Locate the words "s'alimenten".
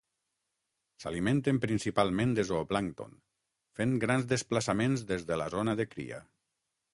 1.03-1.59